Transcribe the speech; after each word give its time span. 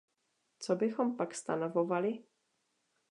Co 0.59 0.75
bychom 0.75 1.17
pak 1.17 1.35
stanovovali? 1.35 2.23